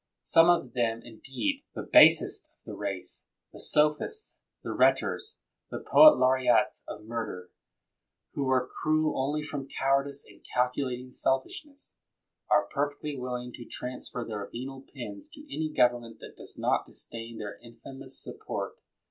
[0.23, 5.37] Some of them, indeed, the basest of the race, the sophists, the rhetors,
[5.69, 7.51] the poet laureates of murder,
[8.33, 11.97] who were cruel only from cowardice and calculating selfishness,
[12.49, 17.37] are perfectly willing to transfer their venal pens to any government that does not disdain
[17.37, 18.79] their infamous support.